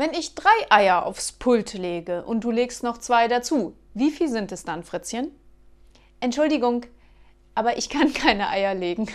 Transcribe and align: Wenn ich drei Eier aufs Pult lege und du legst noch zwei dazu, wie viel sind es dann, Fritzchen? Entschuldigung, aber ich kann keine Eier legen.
Wenn 0.00 0.14
ich 0.14 0.34
drei 0.34 0.48
Eier 0.70 1.04
aufs 1.04 1.30
Pult 1.30 1.74
lege 1.74 2.24
und 2.24 2.42
du 2.42 2.50
legst 2.50 2.82
noch 2.82 2.96
zwei 2.96 3.28
dazu, 3.28 3.76
wie 3.92 4.10
viel 4.10 4.28
sind 4.28 4.50
es 4.50 4.64
dann, 4.64 4.82
Fritzchen? 4.82 5.30
Entschuldigung, 6.20 6.86
aber 7.54 7.76
ich 7.76 7.90
kann 7.90 8.10
keine 8.14 8.48
Eier 8.48 8.74
legen. 8.74 9.08